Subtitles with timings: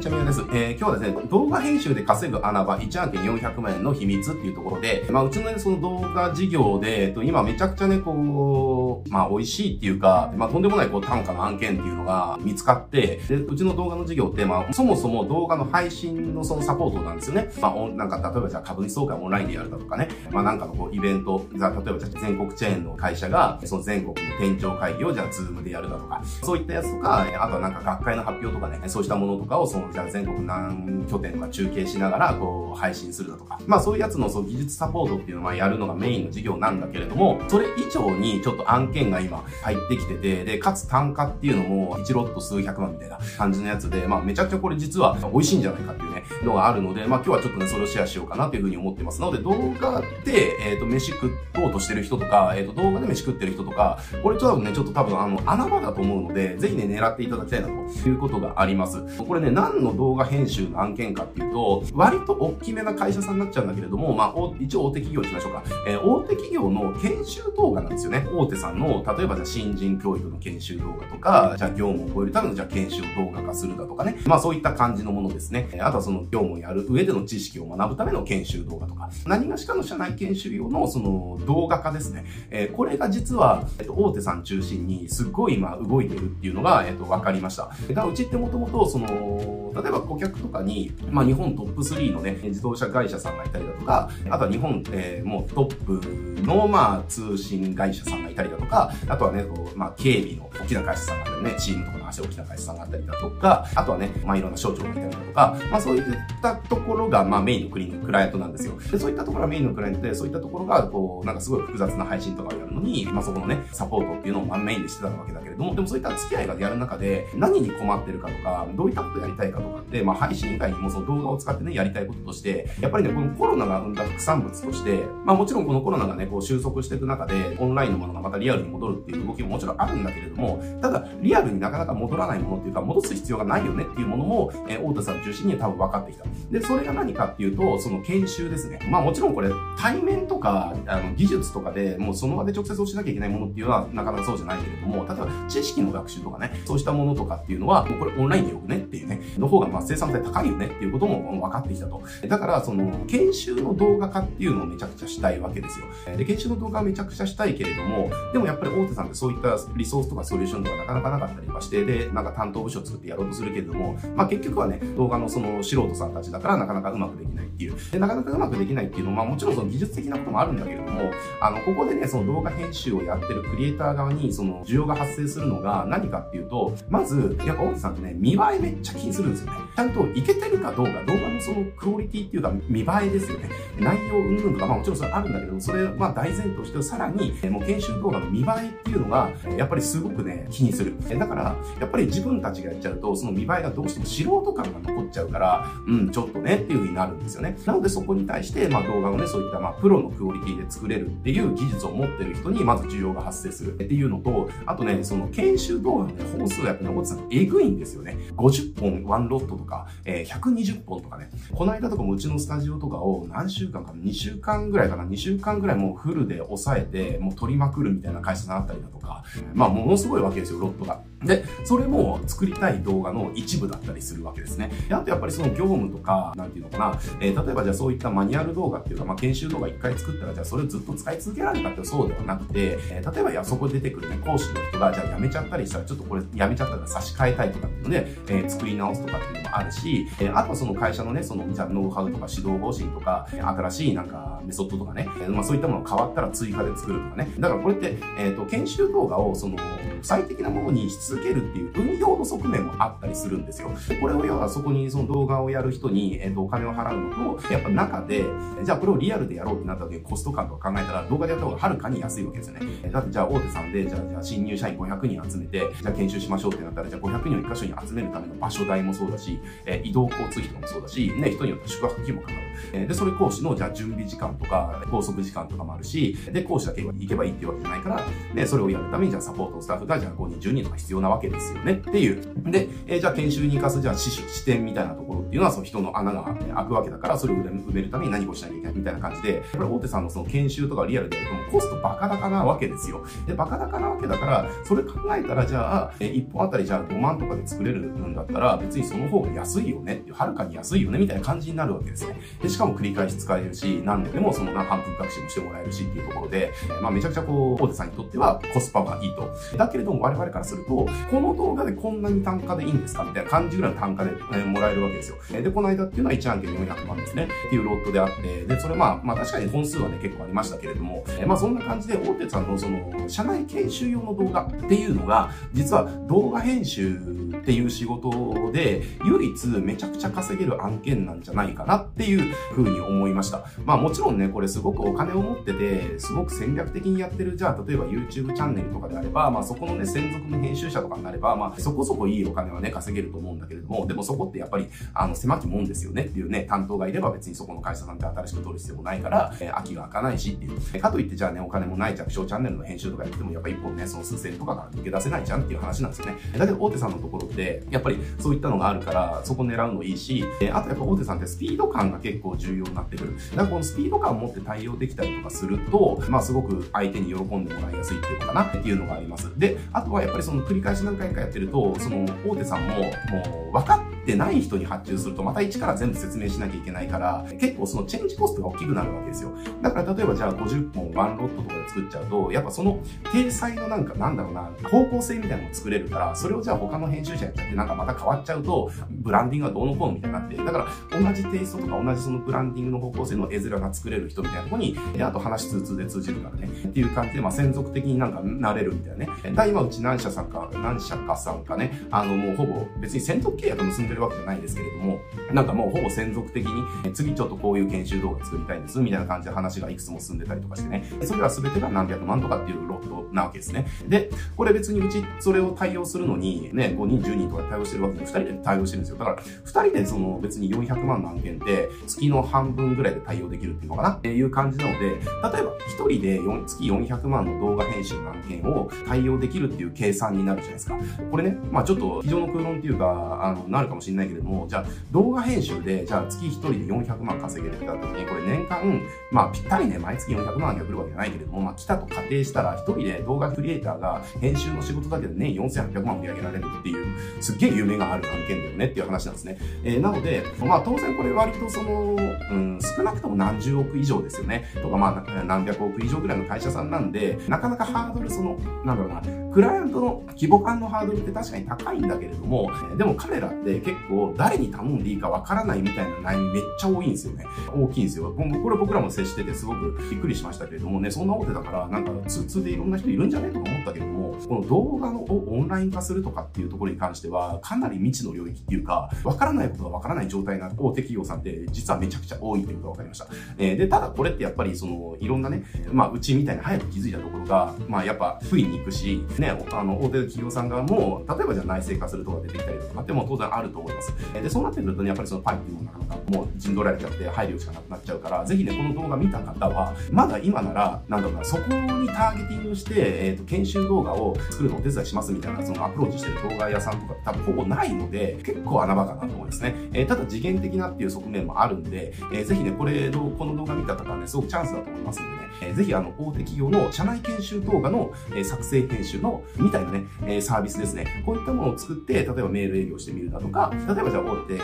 [0.00, 0.40] んちゃみやです。
[0.50, 17.52] えー、今日はですね、動画編集で稼ぐ穴場1案件400万円の秘密っていうところで、まあ、うちのね、その動画事業で、えっと、今めちゃくちゃね、こう、まあ、美味しいっていうか、まあ、とんでもないこう単価の案件っていうのが見つかって、で、うちの動画の事業って、まあ、そもそも動画の配信のそのサポートなんですよね。
[17.60, 33.58] まあ、なんか、例えばじゃあ株主総会オンラインでやるだとかね、まあ、なんかのこう、イベント、じゃあ、例えばじゃあ全国チェーンの会社が、その全国の店長会議をじゃあ、ズームでやるだとか、そういったやつとか、あとはなんか学会の発表とかね、そうしたものとかを、その、じゃあ全国何拠点とか中継しながら、こう、配信するだとか。
[33.66, 57.72] まあそういうやつの、そう、技術サポートっていうのはやるのがメインの事業なんだけれども、それ以上にちょっと案件が今入ってきてて、で、かつ単価っていうのも、1ロット数百万みたいな感じのやつで、まあめちゃくちゃこれ実は美味しいんじゃないかっていうね、のがあるので、まあ今日はちょっとね、それをシェアしようかなというふうに思ってますなので、動画で、えっ、ー、と、飯食おうとしてる人とか、えっ、ー、と、動画で飯食ってる人とか、これちょっとね、ちょっと多分あの、穴場だと思うので、ぜひね、狙っていただきたいなと
[58.08, 59.00] いうことがあります。
[59.18, 65.62] これね、何の動画編集の案件かっていうと、割と大きめな会社さんになっちゃうんだけれども、まあ、一応大手企業にしましょうか。
[65.86, 68.26] えー、大手企業の研修動画なんですよね。
[68.32, 74.16] 大手さんの、例えばじゃあ新人教育の研修動画とか、じゃあ業務を超えるためのじゃあ研修を動画化するだとかね。
[74.26, 75.68] まあそういった感じのものですね。
[75.80, 82.24] あとはその業務をやる上での知識を学ぶための研修動画とか、何がしかの社内研修用のその動画化ですね。
[82.50, 87.70] えー、これが実は、えっと、大手さん中心にすっごい今動いてるっていうのが、えっと、分かりました。
[87.92, 106.02] が、うちってもともとその、例えば顧客とかに、まあ日本トップ3のね、自動車会社さんがいたりだとか、あとは日本、えー、もうトップの、まあ通信会社さんがいたりだとか、あとはね、こう、まあ警備の大きな会社さんがね、チームとかの足大きな会社さんがあったりだとか、あとはね、まあいろんな省庁がいたりだとか、まあそういっ
[106.42, 108.78] たところが、まあメインのクリクライアントなんですよ。
[108.78, 136.24] で、そういったところがメインのクライアントで、そういったところが、こう、なんかすごい複雑な配信とかをやるのに、まあそこのね、サポートっていうのをまあメインでしてたわけだけれども、でもそういった付き合いがやる中で、何に困ってるかとか、どういったことやりたいかとかって、まあ配信以外にもその動画を使ってね、やりたいこととして、やっぱりね、このコロナが生んだ副産物として、まあもちろんこのコロナがね、こう収束していく中で、オンラインのものがまたリアルに戻るっていう動きももちろんあるんだけれども、ただ、リアルになかなか戻らないものっていうか、戻す必要がないよねっていうものも、えー、大田さん中心に多分分かってきた。
[136.50, 138.78] で、それが何かっていうと、その研修ですね。
[138.90, 152.02] まあもちろんこれ、対面とか、あの、技術とかで、もうその場で直接をしなきゃいけないものっていうのは、なかなかそうじゃないけれども、例えば知識の学習とかね、そうしたものとかっていうのは、もうこれオンラインでよくねっていうね、の方がまあ生産性高いよねっていうことも分かってきたと。
[152.28, 155.86] だから、その、研修の動画化っていうのをめちゃくちゃしたいわけですよ。
[156.16, 167.74] で、研修の動画はめちゃくちゃしたいけれども、でもやっぱり大手さんってそういったリソースとかソリューションとかなかなかなかったりとかして、で、なんか担当部署を作ってやろうとするけれども、まあ結局はね、動画のその素人さんたちだからなかなかうまくできないっていう。
[167.90, 179.58] で、なかなかうまくできないっていうのは、まあもちろんその技術的なこともあるんだけれども、あの、ここでね、その動画編集をやってるクリエイター側に、その需要が発生するのが何かっていうと、まず、やっぱ大手さんってね、見栄えめっちゃ気にするんですよね。
[179.76, 183.48] ちゃんといけてるかどうか、動画のそのクオリティっていうか見栄えですよね。
[183.78, 190.94] 内容云々とか、まあもちろんそれあるんだけど、それまあ大前提としてさらに、もう研修動画の見栄えっていうのが、やっぱりすごくね、気にする。
[191.18, 197.56] だから、やっぱり自分たちがやっちゃうと、その見栄えがどうしても素人感が残っちゃうから、うん、ちょっとねっていう風になるんですよね。
[197.64, 208.16] なのでそこに対して、まあ動画をね、そういったまあプロのクオリティで作れるっていう技術を持ってる人に、まず需要が発生するっていうのと、あとね、その研修動画のね、本数がやっぱり、ね、さん、えぐいんですよね。
[208.36, 211.30] 50本ワンロットとか、えー、120本とかね。
[211.52, 219.24] この間とかもうちのスタジオとかを何週間か、2週間ぐらいかな、2週間ぐらいもうフルで抑えて、もう取りまくるみたいな会社さんあったりだとか、
[219.54, 221.00] まあものすごいわけですよ、ロットが。
[221.24, 224.72] で、それも作りたい動画の一部だったりするわけですね。
[224.88, 247.32] であとやっぱりその業務とか、なんていうのかな、えー、例えばじゃあそういったマニュアル動画っていうか、まあ研修動画一回作ったら、じゃあそれをずっと使い続けられるかってそうではなくて、えー、例えばいや、そこで出てくるね、講師の人が、じゃあ辞めちゃったりしたら、ちょっとこれ辞めちゃったら差し替えたいとかっていうので、えー、作り直すとかっていうのもあるし、えー、あとはその会社のね、その、じゃあノウハウとか指導方針とか、新しいなんかメソッドとかね、えー、まあそういったもの変わったら追加で作るとかね。
[247.38, 249.56] だからこれって、えっ、と、研修動画をその、
[250.02, 253.70] 最適なものにし続けるっていう運用の側面もあったりするんですよ。
[254.00, 258.24] これを要はそこにその動画をやる人に、えっ、と、お金を払うのと、やっぱ中で、
[258.64, 262.90] じゃあこれをリアルでやろうってなった時にコスト感とか考えたら動画でやった方がはるかに安いわけですよね。
[262.90, 272.38] だってじゃあ大手さんで、じゃあ、じゃあ新入社員500人集めて、じゃあ研修しましょうってなったら、じゃあ500人を1箇所に集めるための場所代もそうだし、え移動交通費とかもそうだし、ね、人によって宿泊費もかかる。
[272.72, 282.22] えで、それ講師の、じゃあ準備時間とか、拘束時間とかもあるし、で、講師だけ行けばいいっていうわけじゃないから、で、それをやるために、じゃあサポートスタッフが、じゃあ5人、10人とか必要なわけですですよねっていう。
[282.50, 293.04] で、えー、じゃあ研修に活かす、じゃあ視視点みたいなところっていうのは、その人の穴が開くわけだから、それを埋めるために何をしなきゃいけないみたいな感じで、これ大手さんのその研修とかリアルでやるとコストバカ高なわけですよ。
[293.26, 302.20] で、バカ高なわけだから、それ考えたら、じゃあ、えー、1本あたりじゃあ5万とかで作れるんだったら、別にその方が安いよねっていう、はるかに安いよねみたいな感じになるわけですね。
[302.42, 306.52] で、しかも繰り返し使えるし、何度でもその半分学習もしてもらえるしっていうところで、
[306.82, 309.30] まあめちゃくちゃこう、大手さんにとってはコスパがいいと。
[309.56, 315.16] だけれども我々からすると、このの動画でこんなに単価でいいんですかみたいな感じぐらいの単価で、えもらえるわけですよ。
[315.30, 317.28] で、この間っていうのは1案件400万ですね。
[317.46, 333.44] っていうロットであって、で、それまあ、まあ確かに本数はね、結構ありましたけれども、えまあそんな感じで大手さんのその、社内研修用の動画っていうのが、実は動画編集っていう仕事で、唯一めちゃくちゃ稼げる案件なんじゃないかなっていうふうに思いました。
[333.64, 350.80] まあもちろんね、これすごくお金を持ってて、すごく戦略的にやってる、じゃあ例えば YouTube チャンネルとかであれば、まあそこのね、専属の編集者とかになれば、まあそこそこいいお金はね、稼げると思うんだけれども、でもそこってやっぱり、あの、狭きもんですよねっていうね、担当がいれば別にそこの会社さんって新しく取る必要もないから、えー、空きが開かないしっていう。
[350.80, 356.14] かといってじゃあね、お金もない弱小チャンネルの編集とかやっても、やっぱ一本ね、その数千とかから抜け出せないじゃんっていう話なんですよね。
[356.36, 363.16] だけど大手さんのところって、やっぱりそういったのがあるから、そこ狙うのいいし、えー、あとやっぱ大手さんってスピード感が結構重要になってくる。
[363.30, 369.30] だからこのスピード感を持って対応できたりとかすると、まあすごく相手に喜んでもらいやすいっていうのかなっていうのがあります。
[369.38, 379.32] で、あとはやっぱりその繰り返し何回かやってると、その大手さんももう分かってない人に発注するとまた一から全部説明しなきゃいけないから、結構そのチェンジコストが大きくなるわけですよ。
[379.62, 382.80] だから例えばじゃあ50本ワンロットとかで作っちゃうと、やっぱその
[383.12, 399.08] 体裁のなんかなんだろうな、方向性みたいなのを作れるから、それをじゃあ他の編集者やっちゃってなんかまた変わっちゃうと、ブランディングがどうのこうのみたいになって、だから同じテイストとか同じそのブランディングの方向性の絵面が作れる人みたいなところに、あと話通通で通じるからね、っていう感じで、まあ専属的になんかなれるみたいなね。
[399.34, 405.00] だ今うち何社さんか、何社かさんかね、あのもうほぼ別に専属契約結んでるわけじゃないですけれども、
[405.32, 413.66] なんかもうほぼ専属的に、次ちょっとこういう研修動画作りたいんです、みたいな感じで話がいくつも進んでたりとかしてね、それは全てが何百万とかっていうロットなわけですね。
[413.88, 418.98] で、これ別にうちそれを対応するのに、ね、5人、10人とか対応してるわけで、2人で対応してるんですよ。
[418.98, 423.90] だから、2人でその別に400万の案件って月の半分ぐらいで対応できるっていうのかな？
[423.90, 425.40] っていう感じなので、例えば1
[425.88, 430.78] 人で月400万の動画編集の案件を対応できるっていう計算になるじゃないですか。
[431.10, 449.38] これね、まあちょっと非常の空論っていうか、あの、なるかもしれないけれども、じゃあ動画編集で、じゃあ月1人で400万稼げるってなった時に、これ年間、まあぴったりね、毎月400万が来るわけじゃないけれども、まあ来たと仮定したら、1人で動画クリエイターが編集の仕事だけで年4800万売り上げられるっていう、すっげえ夢がある案件だよねっていう話なんですね。
[449.64, 451.96] えー、なので、まあ当然これ割とその、
[452.30, 454.46] うん、少なくとも何十億以上ですよね。
[454.62, 467.24] とかまあ何百億以上ぐらいの会社さんなんで、なかなかハードルその、なんだろうな、クライアントの規模感のハードルって確かに高いんだけれども、でも彼らって結構誰に頼んでいいかわからないみたいな悩みめっちゃ多いんですよね。
[467.54, 468.12] 大きいんですよ。
[468.12, 483.06] これ僕らも接しててすごくびっくりしましたけれどもね、そんな大手だからなんか通通でいろんな人いるんじゃねとか思ったけども、この動画をオンライン化するとかっていうところに関してはかなり未知の領域っていうか、わからないことがわからない状態な大手企業さんって実はめちゃくちゃ多いってことがわかりました。
[483.38, 493.92] えー、で、ただこれってやっぱりそのいろんなね、まあうちみたいに早く気づいたところが、まあやっぱ不意に行くし、ね、あの大手企業さん側も、例えばじゃあ内製化するとか出てきたりとかっても当然あると思います。
[494.12, 509.54] で、そうなってくるとね、やっぱりそのパイっていうものなかなかもう陣取られちゃって配慮しかなくなっちゃうから、ぜひね、この動画見た方は、まだ今なら、なんだろうな、そこにターゲティングして、えっ、ー、と、研修動画を作るのをお手伝いしますみたいな、そのアプローチしてる動画屋さんとか多分ほぼないので、結構穴場かなと思いますね。
[509.72, 521.02] えー、ただ次元的なっていう側面もあるんで、えー、ぜひね、これの、この動画見た方はね、すごくチャンスだと思いますんでね、えー、ぜひあの、大手企業の社内研修動画の、え作成編集の、みたいなね、えサービスですね。
[521.04, 524.38] こういったものを作って、例えばメール営業してみるだとか、例えばじゃあ大手、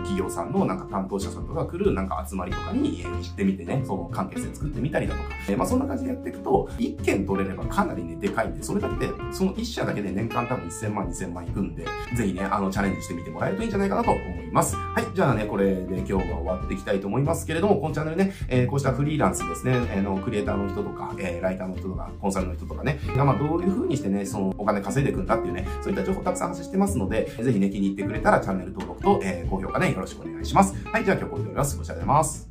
[0.00, 14.39] 企業さんのなんか担当者さんとか来るなんか集まりとかに行ってみてね、その関係性作ってみたりだとか、えー、まあそんな感じでやっていくと、1件取れればかなりね、でかいんで、それだけで、その1社だけで年間多分1000万、2000万いくんで、ぜひね、あの、チャレンジしてみてもらえるといいんじゃないかなと思います。
[14.52, 30.74] ますはい、じゃあね、これで今日は終わっていきたいと思いますけれども、このチャンネルね、えー、こうしたフリーランスですね、えー、の、クリエイターの人とか、えー、ライターの人とか、コンサルの人とかね、まあどういう風にしてね、そのお金稼いでいくんだっていうね、そういった情報たくさん発信してますので、ぜひね、気に入ってくれたらチャンネル登録と、えー、高評価ね、よろしくお願いします。
[30.86, 31.76] はい、じゃあ今日これで終わります。
[31.76, 32.49] ご視聴ありがとうございます。